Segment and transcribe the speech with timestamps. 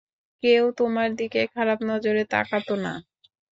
[0.43, 2.93] কেউ তোমার দিকে খারাপ নজরে তাকাতো না।